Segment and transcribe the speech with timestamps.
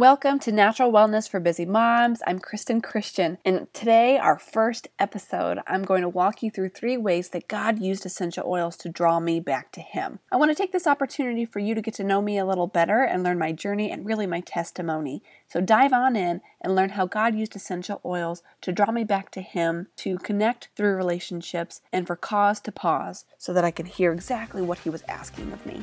[0.00, 2.22] Welcome to Natural Wellness for Busy Moms.
[2.26, 6.96] I'm Kristen Christian, and today, our first episode, I'm going to walk you through three
[6.96, 10.20] ways that God used essential oils to draw me back to Him.
[10.32, 12.66] I want to take this opportunity for you to get to know me a little
[12.66, 15.22] better and learn my journey and really my testimony.
[15.46, 19.30] So, dive on in and learn how God used essential oils to draw me back
[19.32, 23.84] to Him, to connect through relationships, and for cause to pause so that I can
[23.84, 25.82] hear exactly what He was asking of me.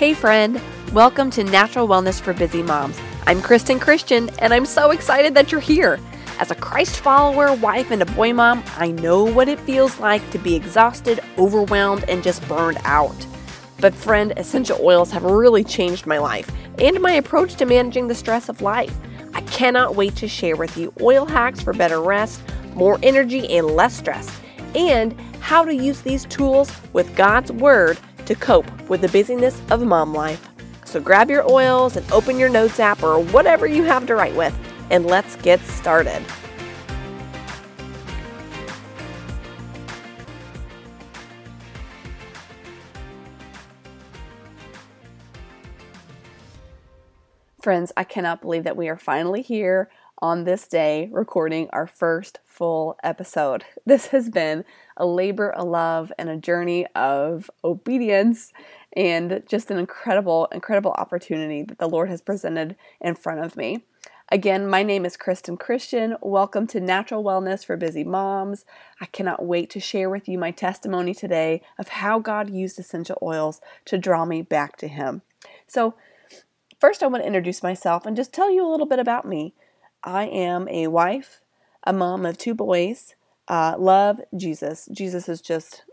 [0.00, 0.58] Hey, friend.
[0.94, 2.98] Welcome to Natural Wellness for Busy Moms.
[3.26, 6.00] I'm Kristen Christian, and I'm so excited that you're here.
[6.38, 10.30] As a Christ follower, wife, and a boy mom, I know what it feels like
[10.30, 13.14] to be exhausted, overwhelmed, and just burned out.
[13.78, 18.14] But, friend, essential oils have really changed my life and my approach to managing the
[18.14, 18.96] stress of life.
[19.34, 22.40] I cannot wait to share with you oil hacks for better rest,
[22.72, 24.34] more energy, and less stress,
[24.74, 27.98] and how to use these tools with God's Word
[28.30, 30.48] to cope with the busyness of mom life.
[30.84, 34.36] So grab your oils and open your notes app or whatever you have to write
[34.36, 34.56] with,
[34.88, 36.22] and let's get started.
[47.60, 49.90] Friends, I cannot believe that we are finally here
[50.22, 53.64] on this day recording our first full episode.
[53.86, 54.66] This has been
[54.98, 58.52] a labor of love and a journey of obedience
[58.94, 63.82] and just an incredible, incredible opportunity that the Lord has presented in front of me.
[64.30, 66.16] Again, my name is Kristen Christian.
[66.20, 68.66] Welcome to Natural Wellness for Busy Moms.
[69.00, 73.18] I cannot wait to share with you my testimony today of how God used essential
[73.22, 75.22] oils to draw me back to Him.
[75.66, 75.94] So,
[76.78, 79.54] first, I want to introduce myself and just tell you a little bit about me.
[80.04, 81.40] I am a wife,
[81.84, 83.14] a mom of two boys,
[83.48, 84.88] uh, love Jesus.
[84.92, 85.84] Jesus has just,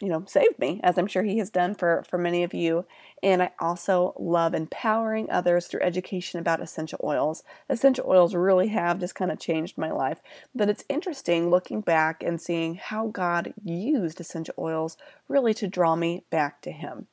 [0.00, 2.84] you know, saved me, as I'm sure He has done for, for many of you.
[3.22, 7.42] And I also love empowering others through education about essential oils.
[7.68, 10.20] Essential oils really have just kind of changed my life.
[10.54, 14.96] But it's interesting looking back and seeing how God used essential oils
[15.28, 17.06] really to draw me back to Him.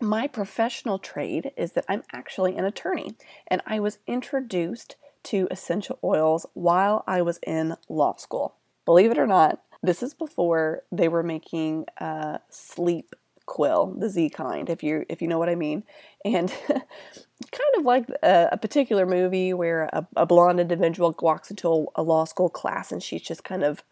[0.00, 3.14] My professional trade is that I'm actually an attorney,
[3.46, 8.54] and I was introduced to essential oils while I was in law school.
[8.84, 13.14] Believe it or not, this is before they were making uh, sleep
[13.46, 15.82] quill, the Z kind, if you if you know what I mean,
[16.24, 21.68] and kind of like a, a particular movie where a, a, blonde individual walks into
[21.68, 23.82] a, a law school class and she's just kind of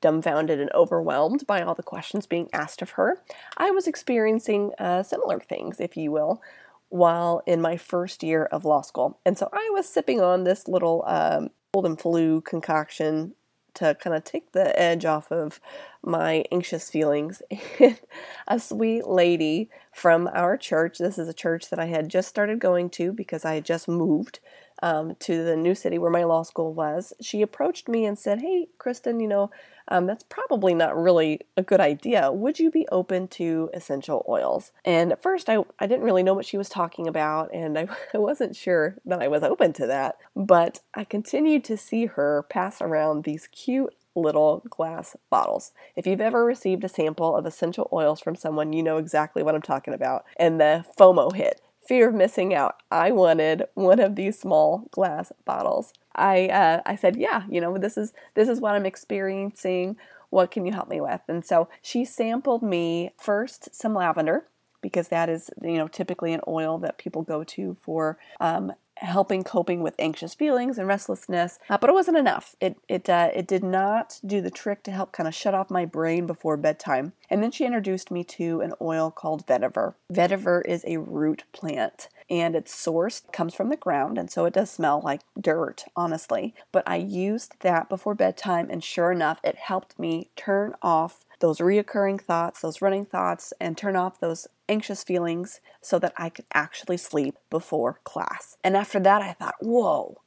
[0.00, 3.22] dumbfounded and overwhelmed by all the questions being asked of her.
[3.56, 6.40] I was experiencing uh, similar things, if you will,
[6.88, 9.18] while in my first year of law school.
[9.24, 13.34] And so I was sipping on this little um, cold and flu concoction
[13.74, 15.60] to kind of take the edge off of
[16.02, 17.42] my anxious feelings.
[18.48, 22.58] A sweet lady from our church, this is a church that I had just started
[22.58, 24.40] going to because I had just moved
[24.82, 28.40] um, to the new city where my law school was, she approached me and said,
[28.40, 29.50] Hey, Kristen, you know,
[29.88, 32.30] um, that's probably not really a good idea.
[32.30, 34.70] Would you be open to essential oils?
[34.84, 37.88] And at first, I, I didn't really know what she was talking about, and I,
[38.14, 40.16] I wasn't sure that I was open to that.
[40.36, 45.72] But I continued to see her pass around these cute little glass bottles.
[45.96, 49.54] If you've ever received a sample of essential oils from someone, you know exactly what
[49.54, 50.24] I'm talking about.
[50.36, 52.76] And the FOMO hit fear of missing out.
[52.90, 55.94] I wanted one of these small glass bottles.
[56.14, 59.96] I uh, I said, yeah, you know, this is this is what I'm experiencing.
[60.30, 61.22] What can you help me with?
[61.26, 64.44] And so she sampled me first some lavender
[64.82, 69.44] because that is you know typically an oil that people go to for um, helping
[69.44, 71.58] coping with anxious feelings and restlessness.
[71.68, 72.54] Uh, but it wasn't enough.
[72.60, 75.70] It it uh, it did not do the trick to help kind of shut off
[75.70, 77.12] my brain before bedtime.
[77.30, 79.94] And then she introduced me to an oil called vetiver.
[80.12, 84.52] Vetiver is a root plant and it's source comes from the ground and so it
[84.52, 89.56] does smell like dirt honestly but i used that before bedtime and sure enough it
[89.56, 95.02] helped me turn off those reoccurring thoughts those running thoughts and turn off those anxious
[95.02, 100.20] feelings so that i could actually sleep before class and after that i thought whoa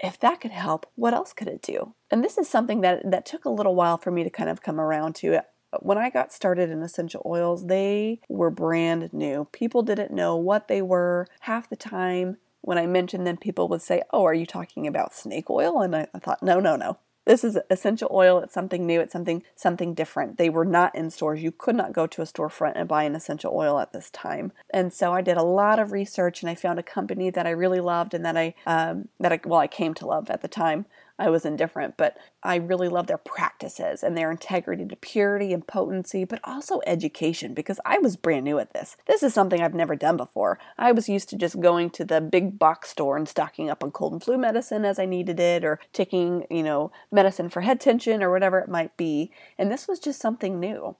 [0.00, 1.94] if that could help, what else could it do?
[2.10, 4.60] And this is something that that took a little while for me to kind of
[4.60, 5.40] come around to
[5.80, 9.48] when I got started in essential oils, they were brand new.
[9.52, 11.26] People didn't know what they were.
[11.40, 15.14] Half the time, when I mentioned them, people would say, Oh, are you talking about
[15.14, 15.80] snake oil?
[15.80, 16.98] And I, I thought, No, no, no.
[17.26, 18.38] This is essential oil.
[18.40, 19.00] It's something new.
[19.00, 20.36] It's something something different.
[20.36, 21.42] They were not in stores.
[21.42, 24.52] You could not go to a storefront and buy an essential oil at this time.
[24.70, 27.50] And so I did a lot of research, and I found a company that I
[27.50, 30.48] really loved, and that I um, that I well I came to love at the
[30.48, 30.86] time
[31.18, 35.66] I was indifferent, but I really love their practices and their integrity to purity and
[35.66, 38.96] potency, but also education because I was brand new at this.
[39.06, 40.58] This is something I've never done before.
[40.76, 43.92] I was used to just going to the big box store and stocking up on
[43.92, 47.80] cold and flu medicine as I needed it or taking, you know, medicine for head
[47.80, 49.30] tension or whatever it might be.
[49.56, 50.96] And this was just something new.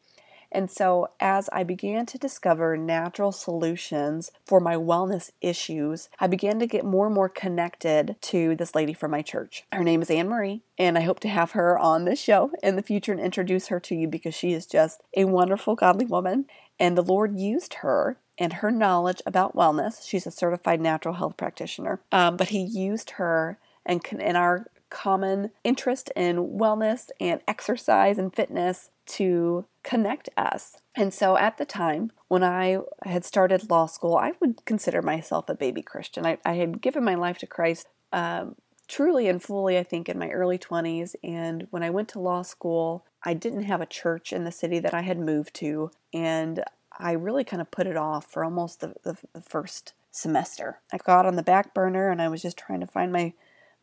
[0.54, 6.60] And so, as I began to discover natural solutions for my wellness issues, I began
[6.60, 9.64] to get more and more connected to this lady from my church.
[9.72, 12.76] Her name is Anne Marie, and I hope to have her on this show in
[12.76, 16.46] the future and introduce her to you because she is just a wonderful, godly woman.
[16.78, 20.06] And the Lord used her and her knowledge about wellness.
[20.06, 25.50] She's a certified natural health practitioner, um, but He used her and in our common
[25.64, 30.76] interest in wellness and exercise and fitness to connect us.
[30.94, 35.48] And so at the time when I had started law school, I would consider myself
[35.48, 36.24] a baby Christian.
[36.24, 38.56] I, I had given my life to Christ um,
[38.88, 41.14] truly and fully, I think, in my early 20s.
[41.22, 44.78] And when I went to law school, I didn't have a church in the city
[44.78, 45.90] that I had moved to.
[46.12, 46.62] And
[46.98, 50.78] I really kind of put it off for almost the, the, the first semester.
[50.92, 53.32] I got on the back burner and I was just trying to find my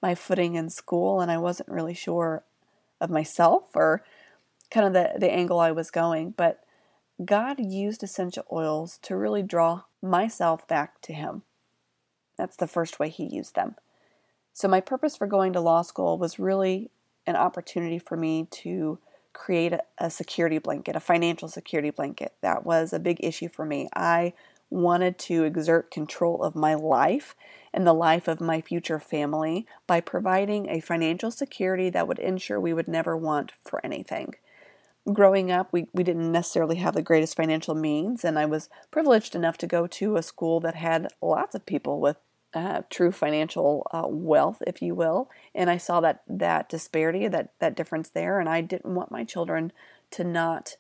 [0.02, 2.44] my footing in school and I wasn't really sure
[3.00, 4.04] of myself or
[4.72, 6.64] kind of the, the angle I was going, but
[7.24, 11.44] God used essential oils to really draw myself back to Him.
[12.38, 13.76] That's the first way He used them.
[14.54, 16.90] So, my purpose for going to law school was really
[17.28, 18.98] an opportunity for me to
[19.34, 22.34] create a, a security blanket, a financial security blanket.
[22.42, 23.88] That was a big issue for me.
[23.94, 24.34] I
[24.70, 27.36] wanted to exert control of my life
[27.74, 32.60] and the life of my future family by providing a financial security that would ensure
[32.60, 34.34] we would never want for anything
[35.12, 39.36] growing up, we, we didn't necessarily have the greatest financial means, and I was privileged
[39.36, 42.18] enough to go to a school that had lots of people with
[42.54, 45.30] uh, true financial uh, wealth, if you will.
[45.56, 49.24] And I saw that that disparity, that that difference there, and I didn't want my
[49.24, 49.72] children
[50.12, 50.76] to not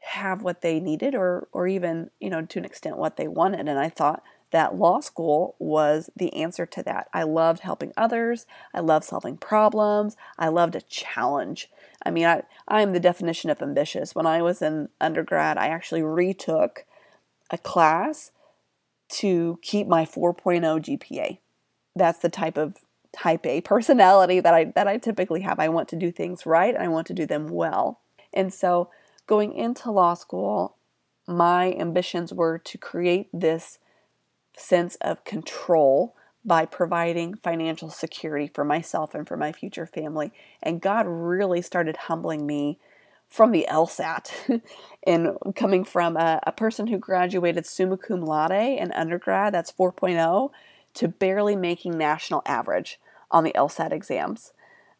[0.00, 3.68] have what they needed, or or even you know to an extent what they wanted.
[3.68, 4.22] And I thought
[4.52, 7.08] that law school was the answer to that.
[7.12, 8.46] I loved helping others.
[8.72, 10.16] I loved solving problems.
[10.38, 11.70] I loved a challenge.
[12.04, 14.14] I mean, I, I'm the definition of ambitious.
[14.14, 16.84] When I was in undergrad, I actually retook
[17.50, 18.30] a class
[19.08, 21.38] to keep my 4.0 GPA.
[21.96, 22.76] That's the type of
[23.12, 25.58] type A personality that I that I typically have.
[25.58, 28.00] I want to do things right and I want to do them well.
[28.32, 28.88] And so
[29.26, 30.76] going into law school,
[31.26, 33.78] my ambitions were to create this
[34.56, 36.14] sense of control
[36.44, 40.32] by providing financial security for myself and for my future family.
[40.62, 42.78] And God really started humbling me
[43.28, 44.60] from the LSAT
[45.06, 50.50] and coming from a, a, person who graduated summa cum laude in undergrad, that's 4.0,
[50.94, 53.00] to barely making national average
[53.30, 54.52] on the LSAT exams.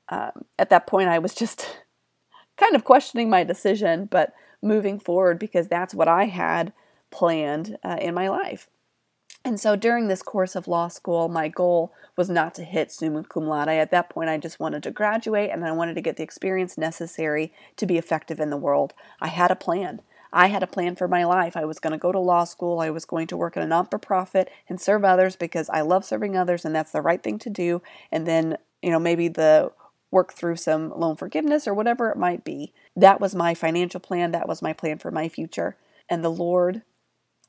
[0.09, 1.79] Um, at that point, I was just
[2.57, 4.33] kind of questioning my decision, but
[4.63, 6.73] moving forward because that's what I had
[7.11, 8.69] planned uh, in my life.
[9.45, 13.25] And so during this course of law school, my goal was not to hit summa
[13.25, 13.69] cum laude.
[13.69, 16.79] At that point, I just wanted to graduate and I wanted to get the experience
[16.79, 18.95] necessary to be effective in the world.
[19.21, 20.01] I had a plan.
[20.33, 21.57] I had a plan for my life.
[21.57, 22.81] I was going to go to law school.
[22.81, 25.81] I was going to work in a non for profit and serve others because I
[25.81, 27.83] love serving others and that's the right thing to do.
[28.11, 29.73] And then, you know, maybe the
[30.11, 32.73] work through some loan forgiveness or whatever it might be.
[32.95, 34.31] That was my financial plan.
[34.33, 35.77] That was my plan for my future.
[36.09, 36.83] And the Lord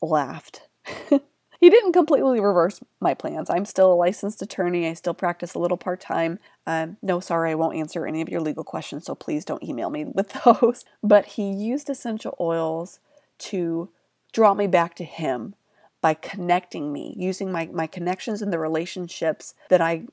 [0.01, 0.67] laughed.
[1.63, 3.49] he didn't completely reverse my plans.
[3.49, 4.85] I'm still a licensed attorney.
[4.85, 6.39] I still practice a little part time.
[6.67, 9.89] Um, no, sorry, I won't answer any of your legal questions, so please don't email
[9.89, 10.83] me with those.
[11.01, 12.99] But he used essential oils
[13.37, 13.87] to
[14.33, 15.55] draw me back to him
[16.01, 20.03] by connecting me, using my, my connections and the relationships that I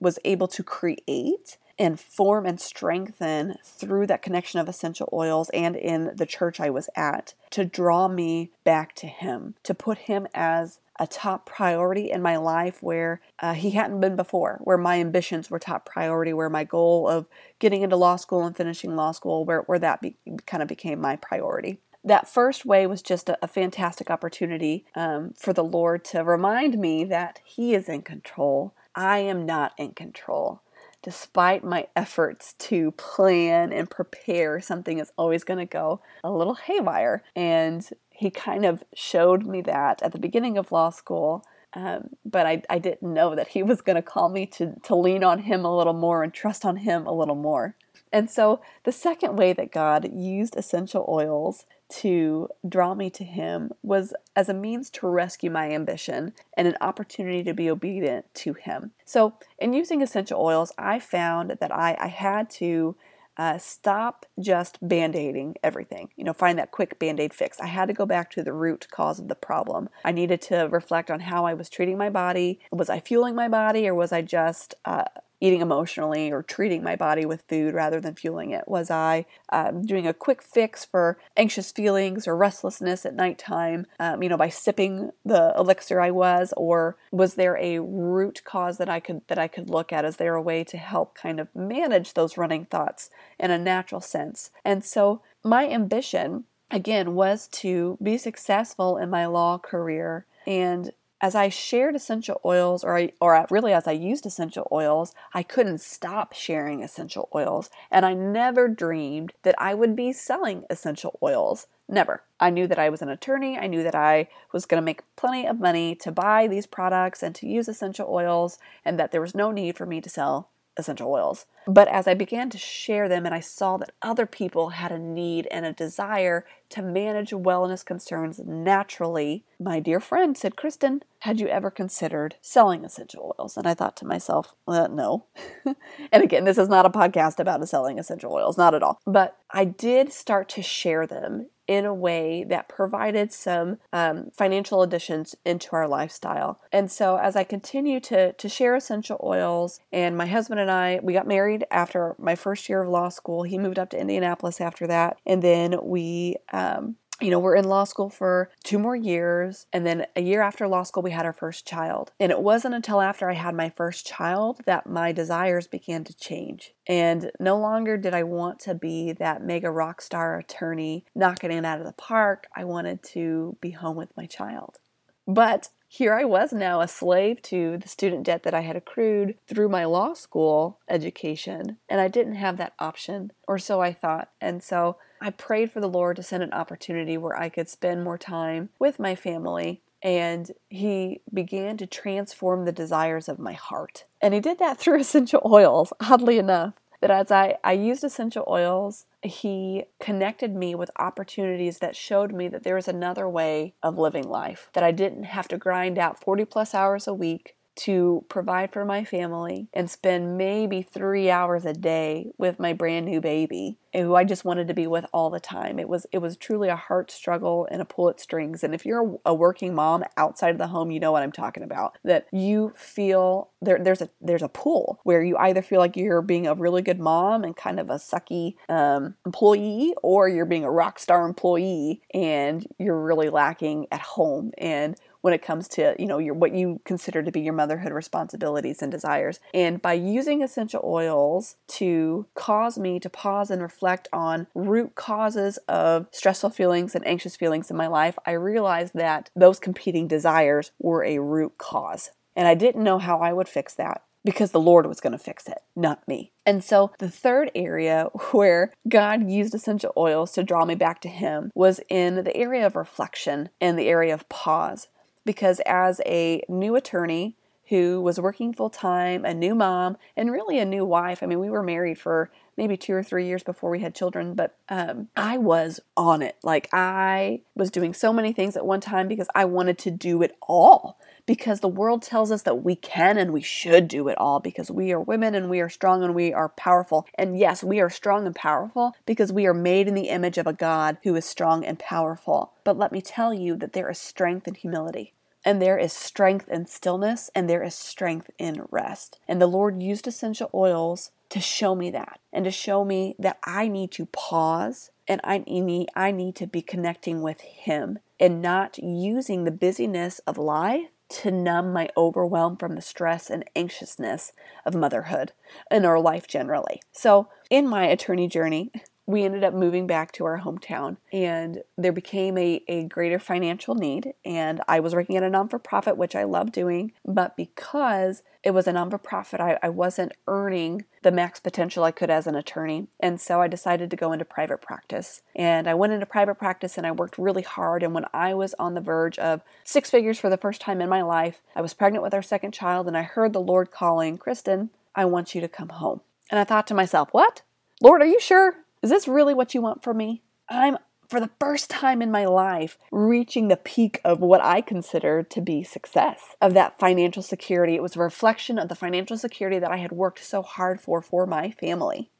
[0.00, 5.74] was able to create and form and strengthen through that connection of essential oils and
[5.74, 10.28] in the church I was at to draw me back to Him, to put Him
[10.34, 15.00] as a top priority in my life where uh, He hadn't been before, where my
[15.00, 17.26] ambitions were top priority, where my goal of
[17.58, 20.14] getting into law school and finishing law school, where, where that be,
[20.46, 25.34] kind of became my priority that first way was just a, a fantastic opportunity um,
[25.36, 28.74] for the Lord to remind me that He is in control.
[28.94, 30.62] I am not in control
[31.02, 36.54] despite my efforts to plan and prepare, something is always going to go a little
[36.54, 37.22] haywire.
[37.34, 37.88] And
[38.20, 41.42] he kind of showed me that at the beginning of law school.
[41.72, 44.94] Um, but I, I didn't know that he was going to call me to, to
[44.94, 47.76] lean on him a little more and trust on him a little more.
[48.12, 53.70] And so, the second way that God used essential oils to draw me to Him
[53.82, 58.54] was as a means to rescue my ambition and an opportunity to be obedient to
[58.54, 58.90] Him.
[59.04, 62.96] So, in using essential oils, I found that I, I had to
[63.40, 67.58] uh, stop just band aiding everything, you know, find that quick band aid fix.
[67.58, 69.88] I had to go back to the root cause of the problem.
[70.04, 72.60] I needed to reflect on how I was treating my body.
[72.70, 75.04] Was I fueling my body or was I just uh,
[75.40, 78.64] eating emotionally or treating my body with food rather than fueling it?
[78.66, 84.22] Was I um, doing a quick fix for anxious feelings or restlessness at nighttime, um,
[84.22, 88.88] you know, by sipping the elixir I was, or was there a root cause that
[88.88, 90.04] I could that I could look at?
[90.04, 94.00] Is there a way to help kind of manage those running thoughts in a natural
[94.00, 94.50] sense?
[94.64, 101.34] And so my ambition again was to be successful in my law career and as
[101.34, 105.80] I shared essential oils, or I, or really as I used essential oils, I couldn't
[105.80, 111.66] stop sharing essential oils, and I never dreamed that I would be selling essential oils.
[111.88, 112.22] Never.
[112.38, 113.58] I knew that I was an attorney.
[113.58, 117.22] I knew that I was going to make plenty of money to buy these products
[117.22, 120.48] and to use essential oils, and that there was no need for me to sell
[120.80, 121.46] essential oils.
[121.66, 124.98] But as I began to share them and I saw that other people had a
[124.98, 131.38] need and a desire to manage wellness concerns naturally, my dear friend said, Kristen, had
[131.38, 133.56] you ever considered selling essential oils?
[133.56, 135.26] And I thought to myself, uh, no.
[136.12, 138.98] and again, this is not a podcast about selling essential oils, not at all.
[139.06, 144.82] But I did start to share them in a way that provided some um, financial
[144.82, 146.60] additions into our lifestyle.
[146.72, 150.98] And so as I continue to, to share essential oils, and my husband and I,
[151.00, 153.44] we got married after my first year of law school.
[153.44, 155.18] He moved up to Indianapolis after that.
[155.24, 159.66] And then we um, you know, we're in law school for two more years.
[159.72, 162.12] And then a year after law school, we had our first child.
[162.18, 166.16] And it wasn't until after I had my first child that my desires began to
[166.16, 166.72] change.
[166.86, 171.64] And no longer did I want to be that mega rock star attorney knocking it
[171.64, 172.46] out of the park.
[172.54, 174.78] I wanted to be home with my child.
[175.26, 179.34] But here I was now a slave to the student debt that I had accrued
[179.48, 184.30] through my law school education, and I didn't have that option, or so I thought.
[184.40, 188.04] And so I prayed for the Lord to send an opportunity where I could spend
[188.04, 189.82] more time with my family.
[190.00, 194.04] And he began to transform the desires of my heart.
[194.22, 198.44] And he did that through essential oils, oddly enough that as I, I used essential
[198.48, 203.98] oils, he connected me with opportunities that showed me that there was another way of
[203.98, 208.24] living life, that I didn't have to grind out 40 plus hours a week to
[208.28, 213.20] provide for my family and spend maybe three hours a day with my brand new
[213.20, 215.78] baby who I just wanted to be with all the time.
[215.78, 218.62] It was it was truly a heart struggle and a pull at strings.
[218.62, 221.62] And if you're a working mom outside of the home, you know what I'm talking
[221.62, 221.98] about.
[222.04, 226.22] That you feel there there's a there's a pull where you either feel like you're
[226.22, 230.64] being a really good mom and kind of a sucky um, employee, or you're being
[230.64, 234.52] a rock star employee and you're really lacking at home.
[234.58, 237.92] And when it comes to you know your what you consider to be your motherhood
[237.92, 239.40] responsibilities and desires.
[239.54, 245.58] And by using essential oils to cause me to pause and reflect on root causes
[245.68, 250.72] of stressful feelings and anxious feelings in my life i realized that those competing desires
[250.78, 252.10] were a root cause.
[252.36, 255.18] And i didn't know how i would fix that because the Lord was going to
[255.18, 256.32] fix it, not me.
[256.44, 261.08] And so the third area where God used essential oils to draw me back to
[261.08, 264.88] Him was in the area of reflection and the area of pause
[265.24, 267.36] because as a new attorney
[267.70, 271.40] who was working full time, a new mom, and really a new wife, I mean,
[271.40, 275.08] we were married for maybe two or three years before we had children, but um,
[275.16, 276.36] I was on it.
[276.42, 280.20] Like I was doing so many things at one time because I wanted to do
[280.20, 280.98] it all.
[281.24, 284.70] Because the world tells us that we can and we should do it all because
[284.70, 287.06] we are women and we are strong and we are powerful.
[287.16, 290.46] And yes, we are strong and powerful because we are made in the image of
[290.46, 292.52] a God who is strong and powerful.
[292.64, 295.12] But let me tell you that there is strength in humility.
[295.44, 299.18] And there is strength in stillness, and there is strength in rest.
[299.26, 303.38] And the Lord used essential oils to show me that and to show me that
[303.44, 308.42] I need to pause and I need, I need to be connecting with Him and
[308.42, 314.32] not using the busyness of life to numb my overwhelm from the stress and anxiousness
[314.64, 315.32] of motherhood
[315.70, 316.80] and our life generally.
[316.92, 318.70] So, in my attorney journey,
[319.10, 323.74] we ended up moving back to our hometown and there became a, a greater financial
[323.74, 328.52] need and i was working at a non-for-profit which i love doing but because it
[328.52, 332.86] was a non-for-profit I, I wasn't earning the max potential i could as an attorney
[333.00, 335.22] and so i decided to go into private practice.
[335.34, 338.54] And i went into private practice and i worked really hard and when i was
[338.58, 341.74] on the verge of six figures for the first time in my life i was
[341.74, 345.40] pregnant with our second child and i heard the lord calling kristen i want you
[345.40, 346.00] to come home.
[346.30, 347.42] And i thought to myself what?
[347.82, 348.56] Lord, are you sure?
[348.82, 350.22] Is this really what you want from me?
[350.48, 355.22] I'm, for the first time in my life, reaching the peak of what I consider
[355.22, 357.74] to be success, of that financial security.
[357.74, 361.02] It was a reflection of the financial security that I had worked so hard for
[361.02, 362.10] for my family.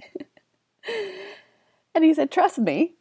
[1.94, 2.94] and he said, Trust me,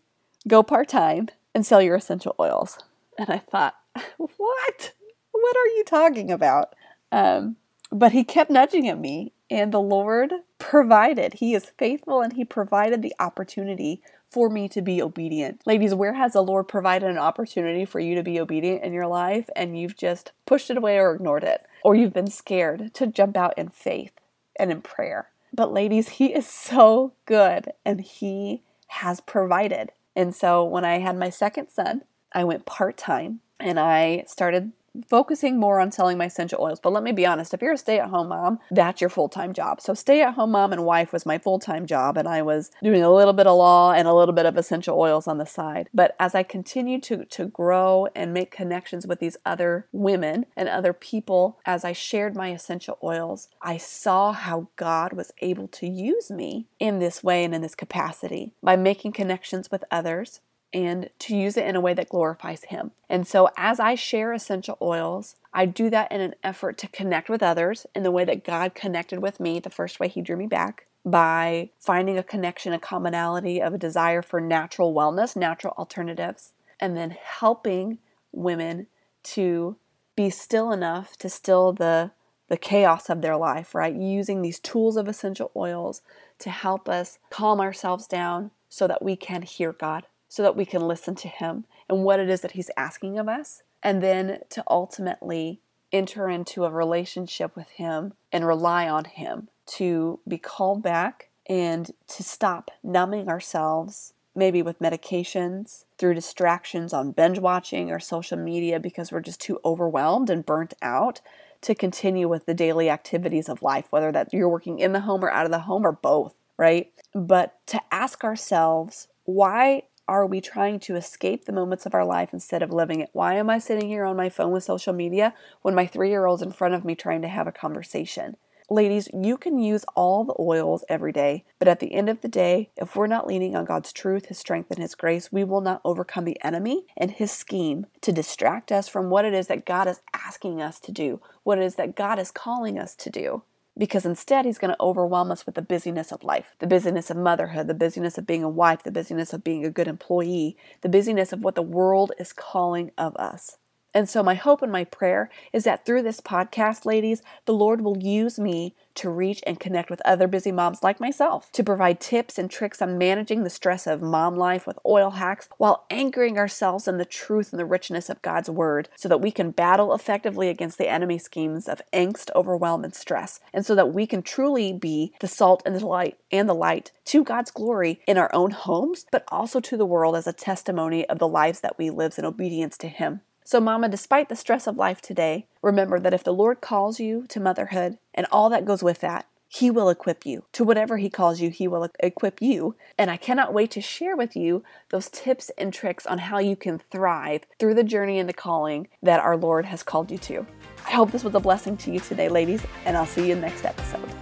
[0.47, 2.79] go part time and sell your essential oils.
[3.17, 3.75] And I thought,
[4.17, 4.93] What?
[5.31, 6.75] What are you talking about?
[7.11, 7.57] Um,
[7.91, 11.35] but he kept nudging at me, and the Lord provided.
[11.35, 15.61] He is faithful and He provided the opportunity for me to be obedient.
[15.65, 19.07] Ladies, where has the Lord provided an opportunity for you to be obedient in your
[19.07, 21.65] life and you've just pushed it away or ignored it?
[21.83, 24.11] Or you've been scared to jump out in faith
[24.55, 25.29] and in prayer?
[25.51, 29.91] But, ladies, He is so good and He has provided.
[30.15, 34.71] And so, when I had my second son, I went part time and I started
[35.07, 36.79] focusing more on selling my essential oils.
[36.79, 39.29] But let me be honest, if you're a stay at home mom, that's your full
[39.29, 39.81] time job.
[39.81, 42.71] So, stay at home mom and wife was my full time job, and I was
[42.83, 45.45] doing a little bit of law and a little bit of essential oils on the
[45.45, 45.89] side.
[45.93, 50.69] But as I continued to, to grow and make connections with these other women and
[50.69, 55.87] other people, as I shared my essential oils, I saw how God was able to
[55.87, 60.41] use me in this way and in this capacity by making connections with others
[60.73, 62.91] and to use it in a way that glorifies Him.
[63.09, 67.29] And so, as I share essential oils, I do that in an effort to connect
[67.29, 70.37] with others in the way that God connected with me, the first way He drew
[70.37, 75.73] me back, by finding a connection, a commonality of a desire for natural wellness, natural
[75.77, 77.97] alternatives, and then helping
[78.31, 78.87] women
[79.23, 79.75] to
[80.15, 82.11] be still enough to still the
[82.49, 83.93] the chaos of their life, right?
[83.93, 86.01] Using these tools of essential oils
[86.39, 90.65] to help us calm ourselves down so that we can hear God so that we
[90.65, 94.39] can listen to Him and what it is that He's asking of us, and then
[94.49, 95.59] to ultimately
[95.91, 101.91] enter into a relationship with Him and rely on Him to be called back and
[102.07, 108.79] to stop numbing ourselves, maybe with medications, through distractions on binge watching or social media
[108.79, 111.21] because we're just too overwhelmed and burnt out
[111.61, 115.25] to continue with the daily activities of life, whether that you're working in the home
[115.25, 116.91] or out of the home or both, right?
[117.13, 122.33] But to ask ourselves, why are we trying to escape the moments of our life
[122.33, 123.09] instead of living it?
[123.13, 126.25] Why am I sitting here on my phone with social media when my three year
[126.25, 128.35] old's in front of me trying to have a conversation?
[128.71, 132.27] Ladies, you can use all the oils every day, but at the end of the
[132.27, 135.61] day, if we're not leaning on God's truth, His strength, and His grace, we will
[135.61, 139.65] not overcome the enemy and his scheme to distract us from what it is that
[139.65, 143.09] God is asking us to do, what it is that God is calling us to
[143.09, 143.43] do
[143.79, 147.17] because instead he's going to overwhelm us with the busyness of life, the busyness of
[147.17, 150.89] motherhood, the busyness of being a wife, the busyness of being a good employee, the
[150.89, 153.57] busyness of what the world is calling of us.
[153.91, 157.81] And so, my hope and my prayer is that through this podcast, ladies, the Lord
[157.81, 161.99] will use me to reach and connect with other busy moms like myself, to provide
[161.99, 166.37] tips and tricks on managing the stress of mom life with oil hacks while anchoring
[166.37, 169.93] ourselves in the truth and the richness of God's Word so that we can battle
[169.93, 174.21] effectively against the enemy schemes of angst, overwhelm, and stress, and so that we can
[174.21, 178.33] truly be the salt and the light and the light to God's glory in our
[178.35, 181.89] own homes, but also to the world as a testimony of the lives that we
[181.89, 183.21] live in obedience to Him.
[183.49, 187.25] So, Mama, despite the stress of life today, remember that if the Lord calls you
[187.29, 190.43] to motherhood and all that goes with that, He will equip you.
[190.51, 192.75] To whatever He calls you, He will equip you.
[192.95, 196.55] And I cannot wait to share with you those tips and tricks on how you
[196.55, 200.45] can thrive through the journey and the calling that our Lord has called you to.
[200.85, 203.65] I hope this was a blessing to you today, ladies, and I'll see you next
[203.65, 204.13] episode.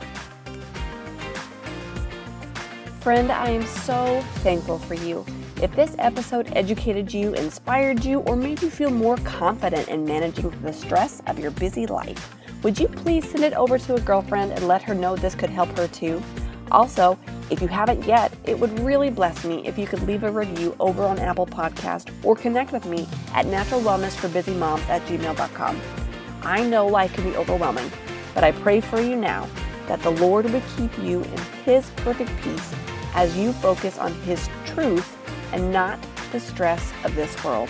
[3.01, 5.25] Friend, I am so thankful for you.
[5.59, 10.51] If this episode educated you, inspired you, or made you feel more confident in managing
[10.61, 14.51] the stress of your busy life, would you please send it over to a girlfriend
[14.51, 16.21] and let her know this could help her too?
[16.71, 17.17] Also,
[17.49, 20.75] if you haven't yet, it would really bless me if you could leave a review
[20.79, 25.81] over on Apple Podcast or connect with me at naturalwellnessforbusymoms at gmail.com.
[26.43, 27.91] I know life can be overwhelming,
[28.35, 29.49] but I pray for you now
[29.87, 32.75] that the Lord would keep you in His perfect peace
[33.15, 35.16] as you focus on His truth
[35.53, 35.99] and not
[36.31, 37.69] the stress of this world.